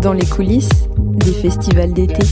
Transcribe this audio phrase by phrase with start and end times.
[0.00, 2.24] Dans les coulisses des festivals d'été.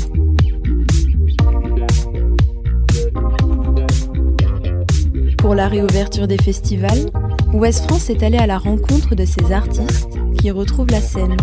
[5.39, 7.11] Pour la réouverture des festivals,
[7.53, 11.37] Ouest France est allé à la rencontre de ces artistes qui retrouvent la scène.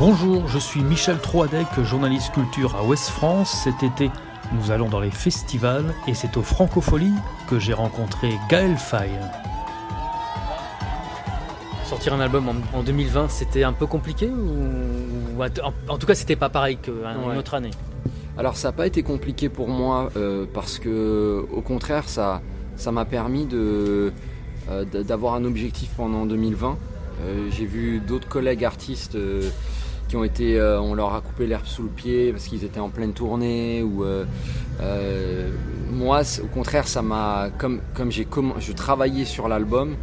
[0.00, 3.50] Bonjour, je suis Michel Troadec, journaliste culture à Ouest France.
[3.64, 4.10] Cet été,
[4.54, 7.12] nous allons dans les festivals et c'est au Francofolie
[7.50, 9.10] que j'ai rencontré Gaël Faye.
[11.84, 15.42] Sortir un album en, 2020, c'était un peu compliqué ou,
[15.86, 17.72] en, tout cas, c'était pas pareil qu'une autre année?
[18.38, 22.40] Alors, ça n'a pas été compliqué pour moi euh, parce que, au contraire, ça
[22.76, 24.14] ça m'a permis de
[24.70, 26.78] euh, d'avoir un objectif pendant 2020.
[27.22, 29.18] Euh, j'ai vu d'autres collègues artistes
[30.10, 32.80] qui ont été, euh, on leur a coupé l'herbe sous le pied parce qu'ils étaient
[32.80, 33.84] en pleine tournée.
[33.84, 34.24] Ou euh,
[34.80, 35.48] euh,
[35.92, 38.26] moi, au contraire, ça m'a, comme comme j'ai
[38.58, 39.94] je travaillais sur l'album.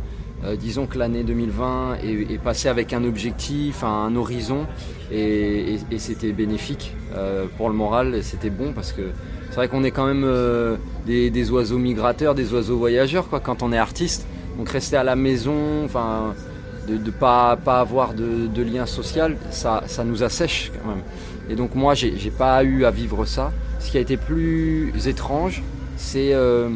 [0.58, 4.66] disons que l'année 2020 est, passée avec un objectif, un, horizon,
[5.12, 6.96] et, c'était bénéfique
[7.58, 8.24] pour le moral.
[8.24, 9.02] C'était bon parce que
[9.50, 10.26] c'est vrai qu'on est quand même
[11.06, 14.26] des, des, oiseaux migrateurs, des oiseaux voyageurs, quoi, quand on est artiste.
[14.58, 16.34] Donc rester à la maison, enfin
[16.88, 21.04] de ne pas, pas avoir de, lien social, ça, ça nous assèche quand même.
[21.50, 23.52] Et donc moi, j'ai n'ai pas eu à vivre ça.
[23.80, 25.64] Ce qui a été plus étrange,
[25.96, 26.70] c'est, euh,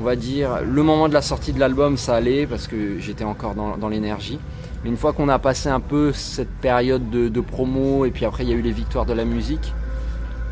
[0.00, 3.24] on va dire, le moment de la sortie de l'album, ça allait parce que j'étais
[3.24, 4.38] encore dans, dans l'énergie.
[4.84, 8.44] Mais une fois qu'on a passé un peu cette période de, promo et puis après
[8.44, 9.72] il y a eu les victoires de la musique,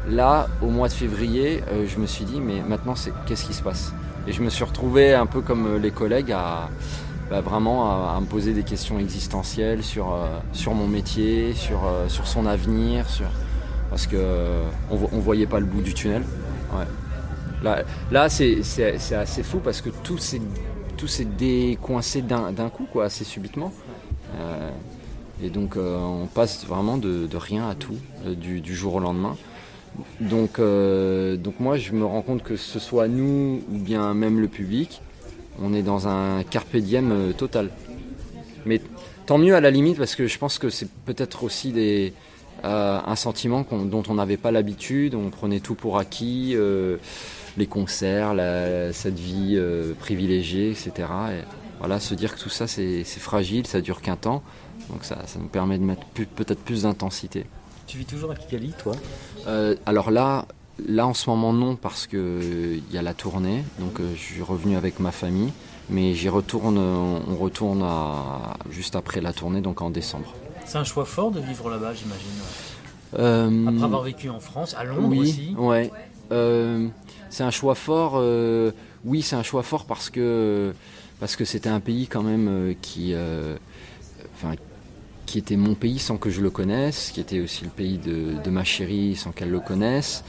[0.08, 2.94] là, au mois de février, euh, je me suis dit, mais maintenant,
[3.26, 3.92] qu'est-ce qui se passe?
[4.26, 6.68] Et je me suis retrouvé un peu comme les collègues à
[7.30, 12.08] bah, vraiment à, me poser des questions existentielles sur, euh, sur mon métier, sur, euh,
[12.08, 13.06] sur son avenir,
[13.88, 14.16] parce qu'on
[14.90, 16.22] on voyait pas le bout du tunnel.
[17.62, 18.60] Là, là c'est
[19.14, 23.72] assez fou parce que tout s'est décoincé d'un coup, quoi, assez subitement.
[24.36, 24.70] Euh,
[25.42, 27.96] et donc on passe vraiment de, rien à tout
[28.26, 29.36] du, du, jour au lendemain.
[30.20, 34.48] Donc, donc moi je me rends compte que ce soit nous ou bien même le
[34.48, 35.00] public,
[35.60, 37.70] on est dans un carpe diem euh, total.
[38.66, 38.80] Mais
[39.26, 42.12] tant mieux à la limite parce que je pense que c'est peut-être aussi des,
[42.64, 46.96] euh, un sentiment dont on n'avait pas l'habitude, on prenait tout pour acquis, euh,
[47.56, 48.34] les concerts,
[48.92, 49.60] cette vie
[50.00, 50.92] privilégiée, etc.
[51.30, 51.44] Et
[51.78, 54.42] voilà, se dire que tout ça c'est fragile, ça dure qu'un temps,
[54.90, 56.04] donc ça, nous permet de mettre
[56.34, 57.46] peut-être plus d'intensité.
[57.86, 58.96] Tu vis toujours à Kigali, toi?
[59.86, 60.46] Alors là,
[60.88, 64.20] Là en ce moment non parce que il y a la tournée, donc euh, je
[64.20, 65.52] suis revenu avec ma famille,
[65.88, 67.84] mais j'y retourne, on retourne
[68.70, 70.34] juste après la tournée, donc en décembre.
[70.64, 72.28] C'est un choix fort de vivre là-bas, j'imagine.
[73.16, 75.54] Euh, après avoir vécu en France, à Londres oui, aussi.
[75.56, 75.92] Ouais.
[76.32, 76.88] Euh,
[77.30, 78.20] c'est un choix fort.
[79.04, 80.74] oui, c'est un choix fort parce que
[81.20, 83.14] parce que c'était un pays quand même qui,
[84.34, 84.56] enfin,
[85.34, 88.50] qui était mon pays sans que je le connaisse, qui était aussi le pays de,
[88.50, 90.22] ma chérie sans qu'elle le connaisse.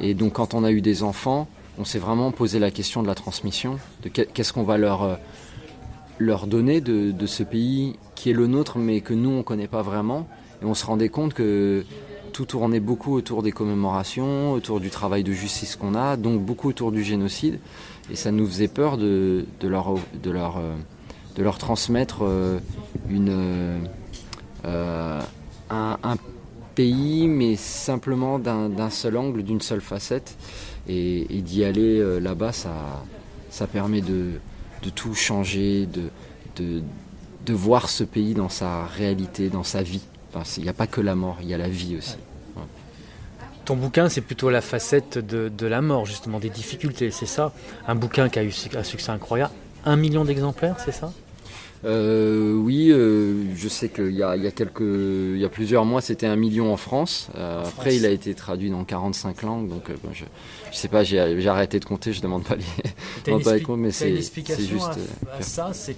[0.00, 1.46] Et donc quand on a eu des enfants,
[1.78, 5.14] on s'est vraiment posé la question de la transmission, de qu'est-ce qu'on va leur, euh,
[6.18, 9.68] leur donner de, ce pays qui est le nôtre mais que nous on ne connaît
[9.68, 10.26] pas vraiment.
[10.60, 11.84] Et on se rendait compte que
[12.32, 16.70] tout tournait beaucoup autour des commémorations, autour du travail de justice qu'on a, donc beaucoup
[16.70, 17.60] autour du génocide.
[18.10, 20.74] Et ça nous faisait peur de, leur, de, leur, euh,
[21.36, 22.58] de leur transmettre euh,
[23.08, 23.86] une,
[24.64, 25.20] un,
[26.02, 26.16] un
[26.78, 30.36] pays, mais simplement d'un seul angle, d'une seule facette.
[30.88, 32.70] Et, d'y aller euh, là-bas, ça,
[33.50, 34.34] ça permet de,
[34.84, 36.82] de tout changer, de,
[37.44, 40.02] de, voir ce pays dans sa réalité, dans sa vie.
[40.56, 42.16] Il n'y a pas que la mort, il y a la vie aussi.
[43.64, 47.52] Ton bouquin, c'est plutôt la facette de, de, la mort, justement, des difficultés, c'est ça?
[47.88, 49.52] Un bouquin qui a eu un succès incroyable.
[49.84, 51.12] Un million d'exemplaires, c'est ça?
[51.84, 55.48] Euh, oui, euh, je sais qu'il y a, il y a quelques, il y a
[55.48, 57.28] plusieurs mois, c'était un million en France.
[57.36, 60.24] Euh, après, il a été traduit dans 45 langues, donc je,
[60.72, 62.64] je sais pas, j'ai, arrêté de compter, je demande pas les,
[63.26, 64.98] demande pas les comptes, mais c'est, c'est juste.
[65.32, 65.96] À, ça, c'est,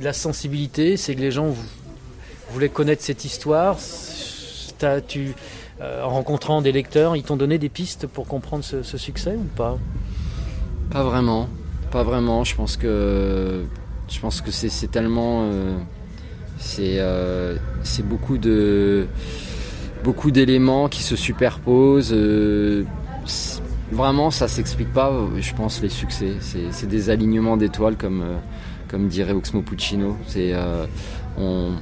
[0.00, 1.54] de la sensibilité, c'est que les gens
[2.50, 3.78] voulaient connaître cette histoire.
[5.06, 5.34] tu,
[5.80, 9.46] en rencontrant des lecteurs, ils t'ont donné des pistes pour comprendre ce, ce succès ou
[9.56, 9.78] pas?
[10.90, 11.48] Pas vraiment,
[11.92, 12.42] pas vraiment.
[12.42, 13.64] Je pense que
[14.10, 15.44] je pense que c'est tellement.
[15.44, 15.78] Euh,
[16.80, 19.06] euh, c'est beaucoup de
[20.04, 22.12] beaucoup d'éléments qui se superposent.
[22.12, 22.84] Euh,
[23.92, 26.34] vraiment, ça s'explique pas, je pense, les succès.
[26.40, 28.24] C'est des alignements d'étoiles, comme,
[28.88, 30.16] comme dirait Oxmo Puccino.
[31.38, 31.72] On,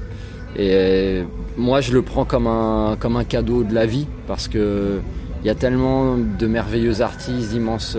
[0.56, 1.22] et
[1.56, 5.00] moi, je le prends comme un, comme un cadeau de la vie, parce que
[5.42, 7.94] il y a tellement de merveilleux artistes, d'immenses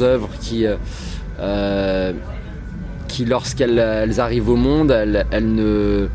[0.00, 0.64] œuvres qui,
[3.24, 6.08] lorsqu'elles arrivent au monde, elles, ne,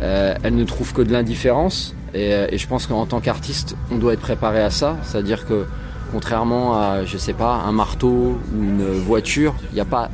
[0.00, 1.94] elles ne trouvent que de l'indifférence.
[2.14, 4.96] Et, et, je pense qu'en tant qu'artiste, on doit être préparé à ça.
[5.02, 5.66] C'est-à-dire que
[6.12, 10.08] Contrairement à, je sais pas, un marteau ou une voiture, il n'y a pas.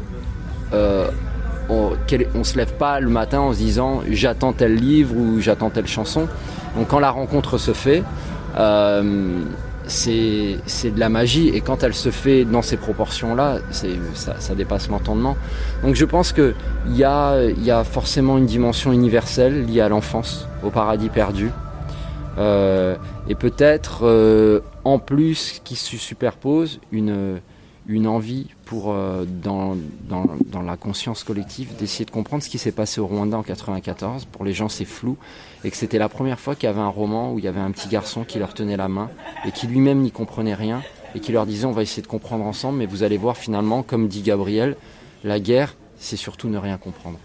[0.73, 1.09] Euh,
[1.69, 1.93] on,
[2.35, 5.87] ne se lève pas le matin en se disant j'attends tel livre ou j'attends telle
[5.87, 6.29] chanson.
[6.77, 8.03] Donc quand la rencontre se fait,
[8.57, 9.43] euh,
[9.87, 10.59] c'est
[10.91, 13.59] de la magie et quand elle se fait dans ces proportions-là,
[14.15, 15.37] ça, ça dépasse l'entendement.
[15.83, 16.55] Donc je pense qu'il
[16.91, 21.51] y a, y a forcément une dimension universelle liée à l'enfance, au paradis perdu.
[22.39, 22.97] Euh,
[23.29, 27.41] et peut-être euh, en plus qui se superpose une,
[27.89, 29.77] une envie pour, euh, dans,
[30.09, 33.43] dans, dans, la conscience collective d'essayer de comprendre ce qui s'est passé au Rwanda en
[33.43, 34.27] 94.
[34.27, 35.17] Pour les gens, c'est flou.
[35.65, 37.61] Et que c'était la première fois qu'il y avait un roman où il y avait
[37.61, 39.11] un petit garçon qui leur tenait la main
[39.47, 40.83] et qui lui-même n'y comprenait rien
[41.15, 43.83] et qui leur disait on va essayer de comprendre ensemble, mais vous allez voir finalement,
[43.83, 44.77] comme dit Gabriel,
[45.25, 47.19] la guerre, c'est surtout ne rien comprendre.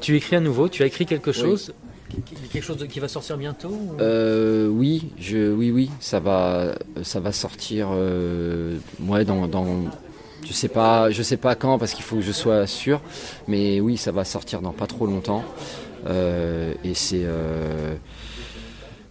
[0.00, 1.74] Tu écris à nouveau, tu as écrit quelque chose.
[2.52, 7.32] Quelque chose qui va sortir bientôt euh, Oui, je, oui, oui, ça va, ça va
[7.32, 7.88] sortir.
[7.92, 9.66] Euh, dans, dans,
[10.44, 13.00] je sais pas, je sais pas quand parce qu'il faut que je sois sûr,
[13.48, 15.44] mais oui, ça va sortir dans pas trop longtemps.
[16.06, 17.26] Euh, et c'est,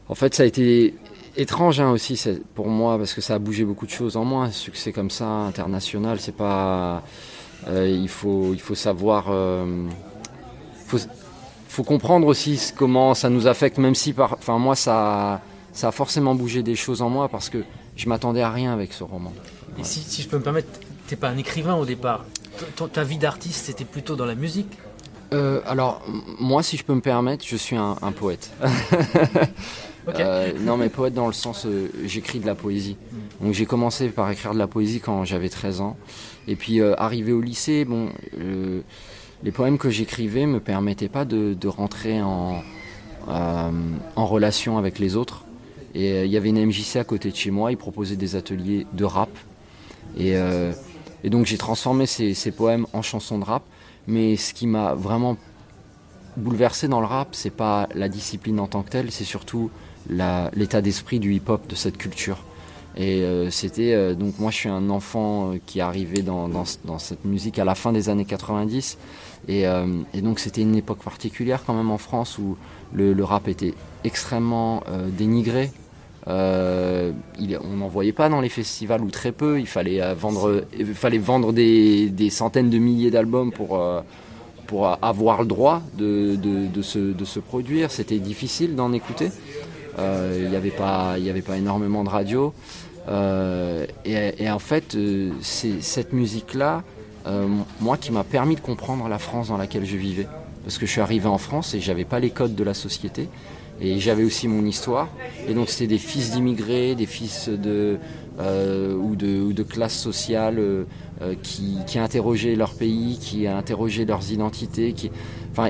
[0.07, 0.93] en fait, ça a été
[1.37, 2.21] étrange hein, aussi
[2.53, 4.45] pour moi parce que ça a bougé beaucoup de choses en moi.
[4.45, 7.03] Un succès comme ça, international, c'est pas,
[7.67, 9.31] il faut, il faut savoir.
[11.71, 15.41] Faut comprendre aussi comment ça nous affecte, même si, par, enfin moi, ça,
[15.71, 17.63] ça a forcément bougé des choses en moi parce que
[17.95, 19.31] je m'attendais à rien avec ce roman.
[19.79, 20.67] Et si, je peux me permettre,
[21.07, 22.25] t'es pas un écrivain au départ.
[22.91, 24.77] ta vie d'artiste, c'était plutôt dans la musique?
[25.33, 26.01] Euh, alors,
[26.39, 28.51] moi, si je peux me permettre, je suis un, poète.
[30.07, 32.97] Euh, non, mais poète dans le sens, euh, j'écris de la poésie.
[33.11, 33.45] Hmm.
[33.45, 35.95] Donc j'ai commencé par écrire de la poésie quand j'avais 13 ans.
[36.47, 38.09] Et puis arrivé au lycée, bon,
[39.43, 42.61] les poèmes que j'écrivais me permettaient pas de, rentrer en,
[43.27, 43.71] euh,
[44.15, 45.45] en relation avec les autres.
[45.93, 48.35] Et euh, il y avait une MJC à côté de chez moi, ils proposaient des
[48.35, 49.29] ateliers de rap.
[50.17, 50.71] Et, euh,
[51.23, 53.63] donc j'ai transformé ces, poèmes en chansons de rap.
[54.07, 55.37] Mais ce qui m'a vraiment
[56.35, 59.69] bouleversé dans le rap, c'est pas la discipline en tant que telle, c'est surtout
[60.09, 62.39] l'état d'esprit du hip-hop, de cette culture.
[62.97, 67.57] Et c'était donc moi je suis un enfant qui est arrivé dans, dans, cette musique
[67.57, 68.97] à la fin des années 90
[69.49, 72.57] euh, et, donc c'était une époque particulière quand même en France où
[72.93, 73.73] le, rap était
[74.03, 75.71] extrêmement euh, dénigré.
[76.27, 77.11] Euh,
[77.63, 79.59] on n'en voyait pas dans les festivals ou très peu.
[79.59, 83.81] Il fallait vendre, il fallait vendre des, centaines de milliers d'albums pour,
[85.01, 87.91] avoir le droit de, se, produire.
[87.91, 89.29] C'était difficile d'en écouter.
[89.97, 92.53] Il n'y avait, pas, avait pas énormément de radio.
[93.07, 94.97] Et, et, en fait,
[95.41, 96.83] cette musique-là,
[97.27, 97.47] euh,
[97.79, 100.27] moi qui m'a permis de comprendre la France dans laquelle je vivais.
[100.63, 103.27] Parce que je suis arrivé en France et j'avais pas les codes de la société.
[103.79, 105.09] Et j'avais aussi mon histoire.
[105.47, 107.97] Et donc c'était des fils d'immigrés, des fils de,
[108.39, 109.53] euh, ou, de,
[111.21, 114.93] euh, qui, qui interrogeaient leur pays, qui interrogeaient leurs identités.
[114.93, 115.11] Qui...
[115.51, 115.69] Enfin,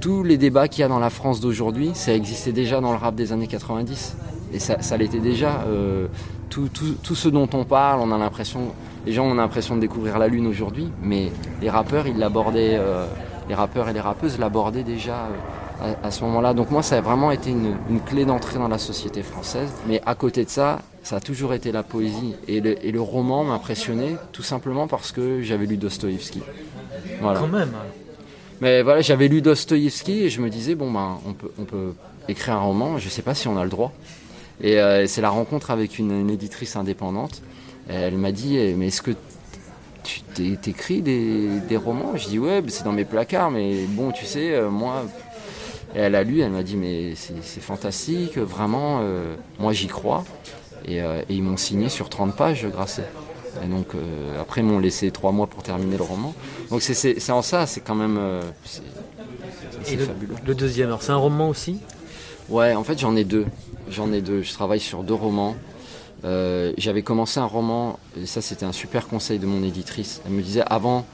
[0.00, 2.98] tous les débats qu'il y a dans la France d'aujourd'hui, ça existait déjà dans le
[2.98, 4.16] rap des années 90.
[4.54, 5.64] Et ça l'était déjà.
[6.52, 8.74] Tout, tout, tout, ce dont on parle, on a l'impression
[9.06, 13.06] les gens ont l'impression de découvrir la lune aujourd'hui, mais les rappeurs, ils l'abordaient, euh,
[13.48, 15.28] les rappeurs et les rappeuses l'abordaient déjà
[15.82, 16.54] euh, à, ce moment-là.
[16.54, 19.70] Donc moi, ça a vraiment été une, clé d'entrée dans la société française.
[19.88, 23.00] Mais à côté de ça, ça a toujours été la poésie et le, et le
[23.00, 26.42] roman m'impressionnait tout simplement parce que j'avais lu Dostoïevski.
[27.20, 27.40] Voilà.
[27.40, 27.72] Quand même.
[28.60, 31.94] Mais voilà, j'avais lu Dostoïevski et je me disais bon ben on peut, on peut
[32.28, 32.98] écrire un roman.
[32.98, 33.92] Je ne sais pas si on a le droit.
[34.62, 37.42] Et euh, c'est la rencontre avec une, une éditrice indépendante
[37.88, 39.12] elle m'a dit, eh, mais est-ce que
[40.02, 40.20] tu
[40.56, 42.16] t'écris des, des, romans?
[42.16, 45.04] Je dis, ouais, c'est dans mes placards, mais bon, tu sais, euh, moi...
[45.94, 50.24] elle a lu, elle m'a dit, mais c'est fantastique, vraiment, euh, moi j'y crois.
[50.88, 53.08] Euh, et, ils m'ont signé sur 30 pages, Grasset.
[53.62, 53.88] Et donc,
[54.40, 56.34] après, ils m'ont laissé 3 mois pour terminer le roman.
[56.70, 58.18] Donc, c'est en ça, c'est quand même.
[59.86, 60.08] et le,
[60.46, 61.78] le deuxième, alors c'est un roman aussi?
[62.48, 63.44] Ouais, en fait, j'en ai deux.
[63.92, 64.42] J'en ai deux.
[64.42, 65.54] Je travaille sur deux romans.
[66.24, 70.22] Euh, j'avais commencé un roman, et ça c'était un super conseil de mon éditrice.
[70.24, 71.04] Elle me disait avant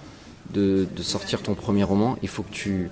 [0.50, 2.90] de, sortir ton premier roman, il faut que tu,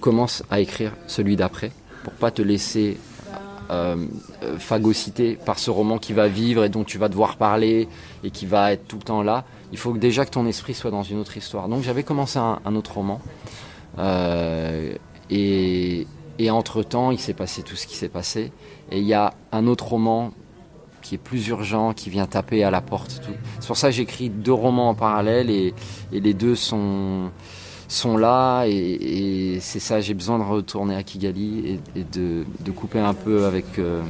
[0.00, 1.72] commences à écrire celui d'après
[2.04, 2.98] pour pas te laisser
[4.58, 7.88] phagocyté par ce roman qui va vivre et dont tu vas devoir parler
[8.22, 9.44] et qui va être tout le temps là.
[9.72, 11.68] Il faut déjà que ton esprit soit dans une autre histoire.
[11.68, 13.20] Donc j'avais commencé un, autre roman.
[15.30, 16.06] et,
[16.38, 18.52] et entre-temps, il s'est passé tout ce qui s'est passé.
[18.90, 20.32] Et il y a un autre roman
[21.02, 23.22] qui est plus urgent, qui vient taper à la porte.
[23.60, 25.72] C'est pour ça que j'écris deux romans en parallèle et,
[26.12, 27.30] les deux sont,
[27.88, 28.64] sont là.
[28.66, 33.78] Et, c'est ça, j'ai besoin de retourner à Kigali et, de, couper un peu avec,
[33.78, 34.02] euh,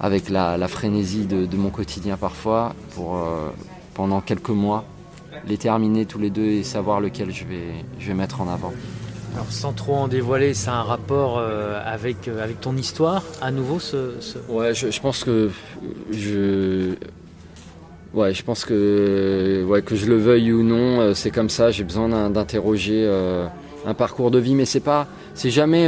[0.00, 3.50] avec la, frénésie de, mon quotidien parfois pour, euh,
[3.94, 4.84] pendant quelques mois,
[5.46, 8.72] les terminer tous les deux et savoir lequel je vais, je vais mettre en avant.
[9.34, 13.22] Alors, sans trop en dévoiler, ça a un rapport euh, avec, euh, avec ton histoire
[13.40, 14.14] à nouveau ce,
[14.48, 15.50] Ouais, je, pense que
[16.10, 16.94] je.
[18.14, 21.70] Ouais, je pense que, ouais, que je le veuille ou non, euh, c'est comme ça.
[21.70, 23.08] J'ai besoin d'interroger
[23.86, 25.86] un parcours de vie, mais c'est pas, c'est jamais.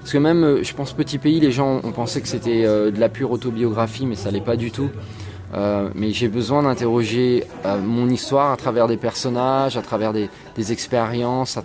[0.00, 3.08] parce que même, je pense Petit Pays, les gens ont pensé que c'était de la
[3.08, 4.90] pure autobiographie, mais ça l'est pas du tout.
[5.52, 7.44] Mais j'ai besoin d'interroger
[7.84, 10.28] mon histoire à travers des personnages, à travers des,
[10.72, 11.58] expériences,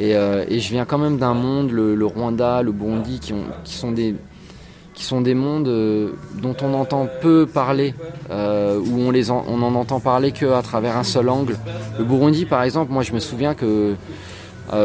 [0.00, 5.34] euh, et, je viens quand même d'un monde, le, Rwanda, le Burundi, qui, sont des
[5.34, 7.94] mondes euh, dont on entend peu parler,
[8.30, 11.56] euh, où on, les en entend parler qu'à travers un seul angle.
[11.98, 13.94] Le Burundi, par exemple, moi je me souviens que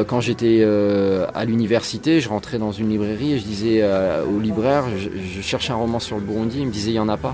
[0.08, 0.63] quand j'étais
[1.34, 3.84] à l'université, je rentrais dans une librairie et je disais
[4.24, 7.00] au libraire, je, je, cherchais un roman sur le Burundi, il me disait il n'y
[7.00, 7.34] en a pas.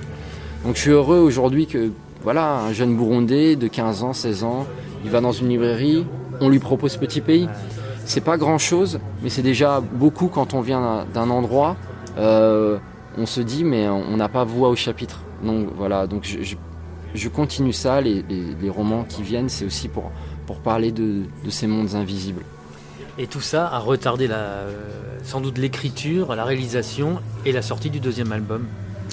[0.66, 1.92] Donc je suis heureux aujourd'hui que
[2.24, 4.66] voilà, un jeune Burundais de 15 ans, 16 ans,
[5.04, 6.08] il va dans une librairie,
[6.42, 7.48] on lui propose Petit Pays.
[8.04, 11.78] C'est pas grand chose, mais c'est déjà beaucoup quand on vient d'un endroit.
[12.18, 12.80] Euh,
[13.16, 15.22] on se dit, mais on n'a pas voix au chapitre.
[15.44, 18.02] Donc voilà, donc je, continue ça.
[18.02, 18.24] Les,
[18.70, 20.12] romans qui viennent, c'est aussi pour,
[20.48, 22.42] pour parler de, ces mondes invisibles.
[23.20, 24.74] Et tout ça a retardé euh,
[25.24, 28.66] sans doute l'écriture, la réalisation et la sortie du deuxième album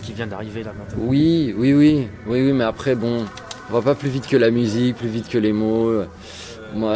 [0.03, 1.03] qui vient d'arriver là maintenant.
[1.05, 3.25] Oui, oui, oui, oui, oui, mais après, bon,
[3.71, 6.03] on va pas plus vite que la musique, plus vite que les mots.
[6.75, 6.95] Moi,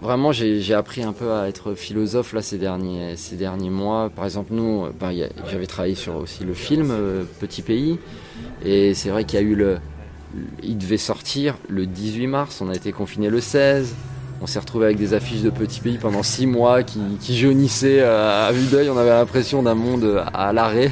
[0.00, 4.10] vraiment, j'ai appris un peu à être philosophe là ces derniers, ces derniers mois.
[4.10, 5.12] Par exemple, nous, ben,
[5.50, 7.98] j'avais travaillé sur aussi le film euh, Petit Pays,
[8.64, 9.78] et c'est vrai qu'il y a eu le,
[10.62, 12.60] il devait sortir le 18 mars.
[12.60, 13.94] On a été confiné le 16.
[14.42, 18.50] On s'est retrouvé avec des affiches de Petit Pays pendant six mois qui, jaunissaient à
[18.52, 18.90] vue d'œil.
[18.90, 20.90] On avait l'impression d'un monde à l'arrêt.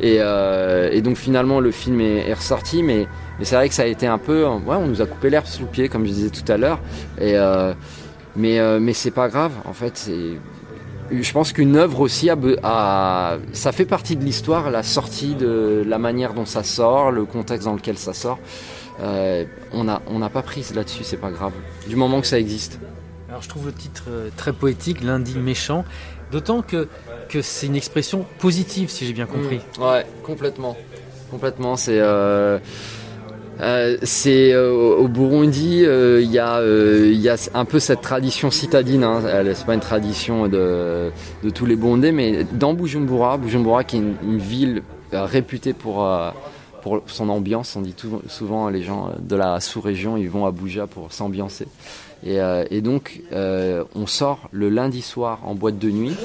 [0.00, 3.06] Et, euh, et, donc finalement, le film est, ressorti, mais
[3.42, 5.62] c'est vrai que ça a été un peu, ouais, on nous a coupé l'herbe sous
[5.62, 6.80] le pied, comme je disais tout à l'heure.
[7.20, 7.74] Euh,
[8.36, 9.52] mais euh, mais c'est pas grave.
[9.64, 10.08] En fait,
[11.10, 15.98] je pense qu'une œuvre aussi a, ça fait partie de l'histoire, la sortie de la
[15.98, 18.38] manière dont ça sort, le contexte dans lequel ça sort.
[19.00, 21.52] On n'a on n'a pas prise là-dessus, c'est pas grave.
[21.88, 22.78] Du moment que ça existe.
[23.28, 24.04] Alors je trouve le titre
[24.36, 25.84] très poétique, lundi méchant,
[26.32, 26.88] d'autant que
[27.28, 29.60] que c'est une expression positive, si j'ai bien compris.
[29.78, 29.82] Mmh.
[29.82, 30.76] ouais, complètement,
[31.30, 31.76] complètement.
[31.76, 32.00] C'est
[33.60, 39.02] euh, c'est euh, au Burundi, euh, il y, y, a un peu cette tradition citadine.
[39.02, 39.22] Hein.
[39.54, 41.10] C'est pas une tradition de,
[41.42, 44.82] de, tous les Burundais, mais dans Bujumbura, Bujumbura qui est une, ville
[45.12, 46.08] réputée pour,
[47.06, 47.76] son ambiance.
[47.76, 51.66] On dit tout, souvent les gens de la sous-région, ils vont à Buja pour s'ambiancer.
[52.24, 52.38] Et,
[52.70, 56.16] et, donc, on sort le lundi soir en boîte de nuit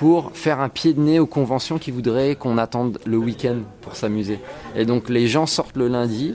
[0.00, 3.96] pour faire un pied de nez aux conventions qui voudraient qu'on attende le week-end pour
[3.96, 4.38] s'amuser.
[4.74, 6.34] Et donc les gens sortent le lundi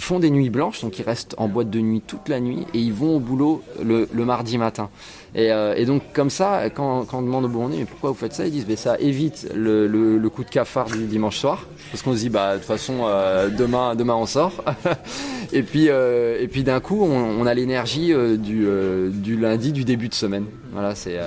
[0.00, 2.78] font des nuits blanches, donc ils restent en boîte de nuit toute la nuit et
[2.78, 4.90] ils vont au boulot le, mardi matin.
[5.36, 8.46] Euh, et, donc comme ça, quand, on demande au Burundais mais pourquoi vous faites ça,
[8.46, 12.28] ils disent ça évite le, coup de cafard du dimanche soir, parce qu'on se dit
[12.28, 14.64] bah de toute façon euh, demain demain on sort.
[15.52, 18.66] et puis euh, puis d'un coup on, a l'énergie du,
[19.10, 20.46] du lundi du début de semaine.
[20.72, 21.18] Voilà c'est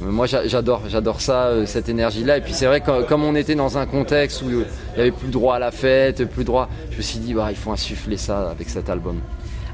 [0.00, 2.38] moi j'adore, j'adore ça, euh, cette énergie-là.
[2.38, 5.10] Et puis c'est vrai que comme on était dans un contexte où il n'y avait
[5.10, 8.16] plus droit à la fête, plus droit, je me suis dit bah, il faut insuffler
[8.16, 9.20] ça avec cet album.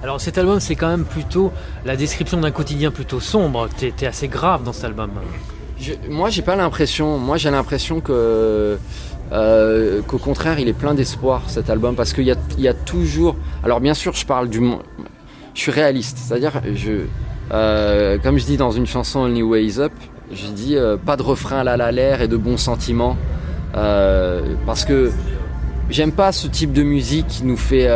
[0.02, 1.52] Alors cet album c'est quand même plutôt
[1.84, 3.68] la description d'un quotidien plutôt sombre.
[3.76, 5.10] T'es es assez grave dans cet album.
[6.08, 7.18] moi j'ai pas l'impression.
[7.18, 8.78] Moi j'ai l'impression que
[9.32, 12.74] euh, qu'au contraire il est plein d'espoir cet album parce qu'il y a, y a
[12.74, 13.36] toujours.
[13.64, 14.60] Alors bien sûr je parle du.
[15.54, 17.06] Je suis réaliste, c'est-à-dire je
[17.52, 19.92] euh, comme je dis dans une chanson Only Ways Up,
[20.32, 23.16] je dis euh, pas de refrain à la l'air et de bons sentiments.
[23.76, 25.10] Euh, parce que
[25.90, 27.88] j'aime pas ce type de musique qui nous fait.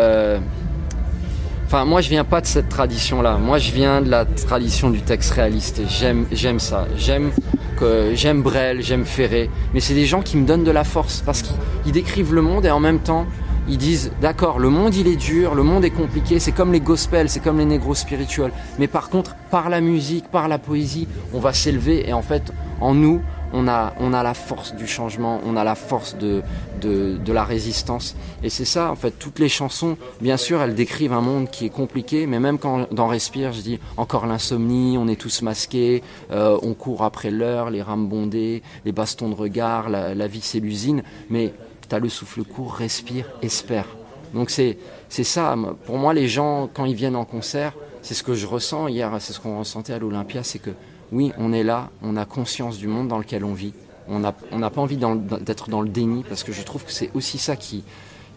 [1.66, 3.38] Enfin, moi je viens pas de cette tradition-là.
[3.38, 5.82] Moi je viens de la tradition du texte réaliste.
[5.88, 6.86] J'aime, j'aime ça.
[6.96, 7.30] J'aime
[7.78, 9.50] que j'aime Brel, j'aime Ferré.
[9.72, 12.66] Mais c'est des gens qui me donnent de la force parce qu'ils décrivent le monde
[12.66, 13.26] et en même temps
[13.68, 16.80] ils disent d'accord, le monde il est dur, le monde est compliqué, c'est comme les
[16.80, 18.52] gospels, c'est comme les négros spirituels.
[18.78, 22.52] Mais par contre, par la musique, par la poésie, on va s'élever et en fait,
[22.80, 23.20] en nous,
[23.52, 26.42] on a, on a la force du changement, on a la force de,
[26.80, 28.16] de, la résistance.
[28.42, 31.66] Et c'est ça, en fait, toutes les chansons, bien sûr, elles décrivent un monde qui
[31.66, 36.02] est compliqué, mais même quand dans Respire, je dis encore l'insomnie, on est tous masqués,
[36.30, 40.40] euh, on court après l'heure, les rames bondées, les bastons de regard, la, la vie
[40.42, 41.52] c'est l'usine, mais
[41.90, 43.86] tu as le souffle court, respire, espère.
[44.32, 44.78] Donc c'est
[45.08, 48.88] ça, pour moi les gens quand ils viennent en concert, c'est ce que je ressens
[48.88, 50.70] hier, c'est ce qu'on ressentait à l'Olympia, c'est que
[51.12, 53.74] oui, on est là, on a conscience du monde dans lequel on vit.
[54.08, 57.38] On n'a pas envie d'être dans le déni parce que je trouve que c'est aussi
[57.38, 57.84] ça qui,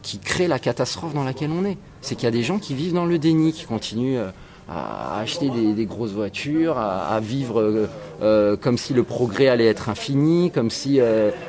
[0.01, 1.77] qui crée la catastrophe dans laquelle on est.
[2.01, 4.29] C'est qu'il y a des gens qui vivent dans le déni, qui continuent euh,
[4.69, 7.89] à acheter des, grosses voitures, à, vivre euh,
[8.21, 10.99] euh, comme si le progrès allait être infini, comme si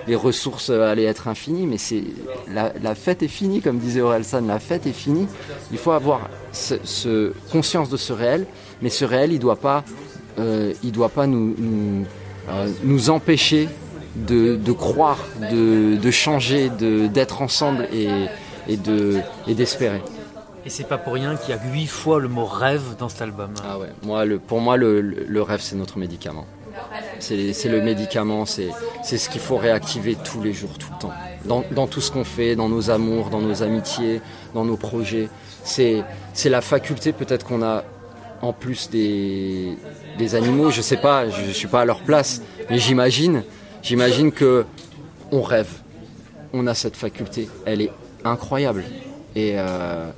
[0.07, 1.67] les ressources allaient être infinies.
[1.67, 2.03] Mais c'est
[2.53, 5.27] la, fête est finie, comme disait Orelsan, la fête est finie.
[5.71, 8.47] Il faut avoir ce, conscience de ce réel,
[8.83, 9.85] mais ce réel, il ne doit pas
[10.39, 13.69] euh, il doit pas nous, nous, euh, empêcher
[14.17, 15.19] de, croire,
[15.51, 18.09] de, changer, d'être ensemble et,
[18.69, 20.03] et d'espérer.
[20.71, 23.53] C'est pas pour rien qu'il y a huit fois le mot rêve dans cet album.
[23.63, 23.89] Ah ouais.
[24.03, 26.47] Moi, le, pour moi, le, rêve, c'est notre médicament.
[27.19, 28.71] C'est le médicament, c'est
[29.03, 31.13] ce qu'il faut réactiver tous les jours, tout le temps.
[31.75, 34.21] Dans, tout ce qu'on fait, dans nos amours, dans nos amitiés,
[34.55, 35.29] dans nos projets.
[35.63, 36.05] C'est
[36.45, 37.85] la faculté peut-être qu'on a
[38.43, 39.77] en plus des,
[40.35, 43.43] animaux, je sais pas, je, ne suis pas à leur place, mais j'imagine,
[43.83, 44.67] j'imagine que
[45.33, 45.71] on rêve,
[46.53, 47.93] on a cette faculté, elle est
[48.25, 48.85] incroyable.
[49.35, 50.11] Et, euh,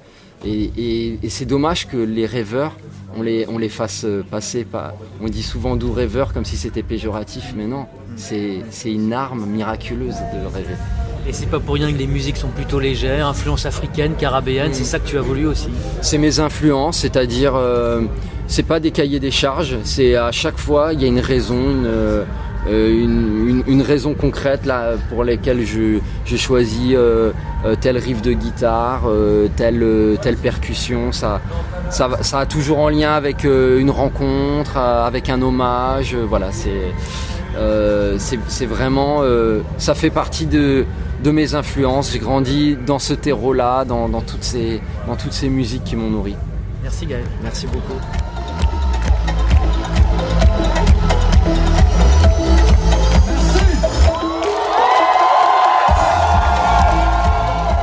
[0.46, 2.76] et, c'est dommage que les rêveurs,
[3.16, 4.64] on les, on les fasse passer.
[4.64, 7.86] Pas, on dit souvent doux rêveur comme si c'était péjoratif, mais non,
[8.16, 10.76] c'est une arme miraculeuse de rêver.
[11.28, 14.84] Et c'est pas pour rien que les musiques sont plutôt légères, influence africaine, carabéenne, c'est
[14.84, 15.68] ça que tu as voulu aussi
[16.00, 18.02] C'est mes influences, c'est-à-dire, euh,
[18.46, 21.58] c'est pas des cahiers des charges, c'est à chaque fois, il y a une raison,
[21.58, 22.24] une, euh,
[22.68, 27.32] une, raison concrète là, pour laquelle j'ai choisi euh,
[27.80, 29.08] tel riff de guitare,
[29.56, 29.84] telle,
[30.20, 31.40] telle percussion, ça,
[31.90, 36.92] ça, ça, a toujours en lien avec une rencontre, avec un hommage, voilà, c'est.
[38.18, 39.22] c'est vraiment,
[39.78, 40.84] ça fait partie de,
[41.22, 42.12] de mes influences.
[42.12, 46.36] J'ai grandi dans ce terreau-là, dans, toutes ces, dans toutes ces musiques qui m'ont nourri.
[46.82, 47.24] Merci Gaël.
[47.42, 48.00] Merci beaucoup.